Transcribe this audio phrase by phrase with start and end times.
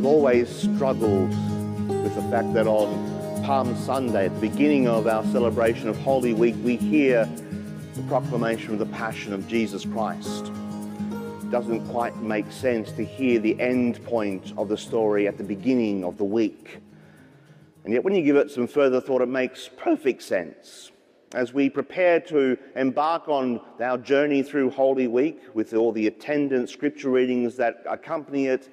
[0.00, 1.28] I've always struggled
[1.86, 6.32] with the fact that on Palm Sunday, at the beginning of our celebration of Holy
[6.32, 7.28] Week, we hear
[7.92, 10.46] the proclamation of the Passion of Jesus Christ.
[10.46, 15.44] It doesn't quite make sense to hear the end point of the story at the
[15.44, 16.78] beginning of the week.
[17.84, 20.92] And yet, when you give it some further thought, it makes perfect sense.
[21.34, 26.70] As we prepare to embark on our journey through Holy Week with all the attendant
[26.70, 28.70] scripture readings that accompany it,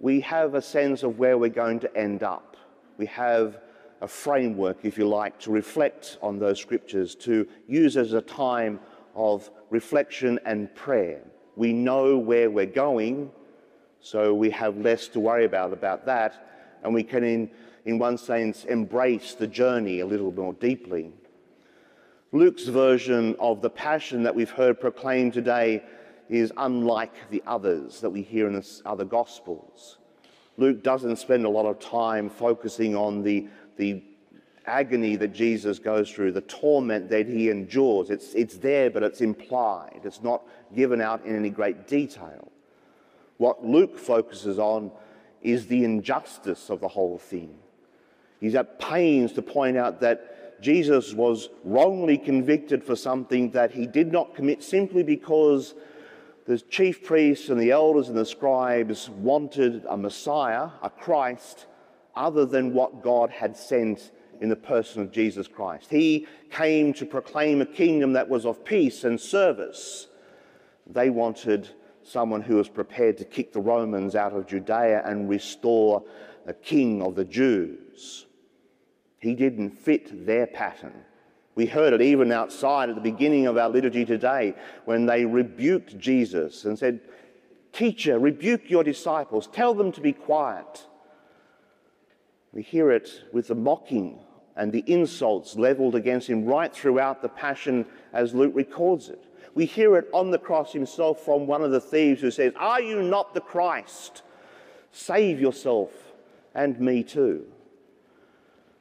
[0.00, 2.56] we have a sense of where we're going to end up.
[2.96, 3.58] We have
[4.00, 8.80] a framework, if you like, to reflect on those scriptures, to use as a time
[9.14, 11.20] of reflection and prayer.
[11.54, 13.30] We know where we're going,
[14.00, 17.50] so we have less to worry about about that, and we can, in,
[17.84, 21.12] in one sense, embrace the journey a little more deeply.
[22.32, 25.82] Luke's version of the Passion that we've heard proclaimed today
[26.30, 29.98] is unlike the others that we hear in the other Gospels.
[30.56, 34.02] Luke doesn't spend a lot of time focusing on the, the
[34.64, 38.10] agony that Jesus goes through, the torment that he endures.
[38.10, 40.02] It's, it's there, but it's implied.
[40.04, 40.42] It's not
[40.74, 42.52] given out in any great detail.
[43.38, 44.92] What Luke focuses on
[45.42, 47.58] is the injustice of the whole thing.
[48.38, 53.86] He's at pains to point out that Jesus was wrongly convicted for something that he
[53.86, 55.74] did not commit simply because
[56.46, 61.66] the chief priests and the elders and the scribes wanted a Messiah, a Christ,
[62.14, 64.10] other than what God had sent
[64.40, 65.88] in the person of Jesus Christ.
[65.90, 70.08] He came to proclaim a kingdom that was of peace and service.
[70.86, 71.68] They wanted
[72.02, 76.02] someone who was prepared to kick the Romans out of Judea and restore
[76.46, 78.26] a king of the Jews.
[79.18, 81.04] He didn't fit their pattern.
[81.54, 85.98] We heard it even outside at the beginning of our liturgy today when they rebuked
[85.98, 87.00] Jesus and said,
[87.72, 90.86] Teacher, rebuke your disciples, tell them to be quiet.
[92.52, 94.18] We hear it with the mocking
[94.56, 99.24] and the insults leveled against him right throughout the Passion as Luke records it.
[99.54, 102.80] We hear it on the cross himself from one of the thieves who says, Are
[102.80, 104.22] you not the Christ?
[104.92, 105.90] Save yourself
[106.54, 107.46] and me too.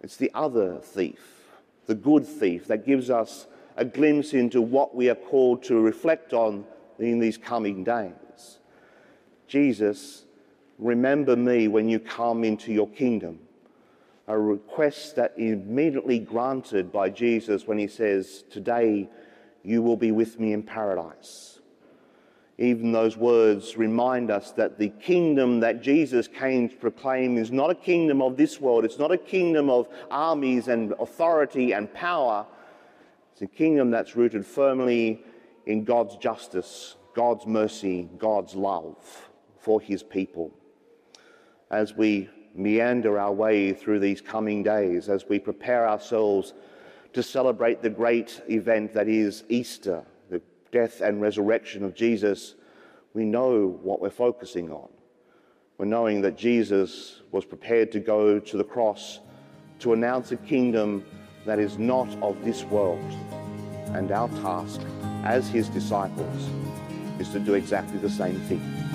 [0.00, 1.45] It's the other thief
[1.86, 6.32] the good thief, that gives us a glimpse into what we are called to reflect
[6.32, 6.64] on
[6.98, 8.58] in these coming days.
[9.46, 10.24] Jesus,
[10.78, 13.40] remember me when you come into your kingdom.
[14.28, 19.08] A request that immediately granted by Jesus when he says, Today
[19.62, 21.56] you will be with me in paradise
[22.58, 27.70] even those words remind us that the kingdom that Jesus came to proclaim is not
[27.70, 28.84] a kingdom of this world.
[28.84, 32.46] It's not a kingdom of armies and authority and power.
[33.32, 35.22] It's a kingdom that's rooted firmly
[35.66, 38.96] in God's justice, God's mercy, God's love
[39.58, 40.50] for his people.
[41.70, 46.54] As we meander our way through these coming days, as we prepare ourselves
[47.12, 50.04] to celebrate the great event that is Easter
[50.76, 52.54] death and resurrection of Jesus,
[53.14, 54.90] we know what we're focusing on.
[55.78, 59.20] We're knowing that Jesus was prepared to go to the cross
[59.78, 61.02] to announce a kingdom
[61.46, 63.10] that is not of this world.
[63.94, 64.82] And our task
[65.24, 66.50] as his disciples
[67.18, 68.85] is to do exactly the same thing.